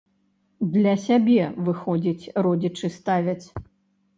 Для 0.77 0.93
сябе, 1.07 1.43
выходзіць, 1.67 2.29
родзічы 2.49 2.93
ставяць. 2.99 3.45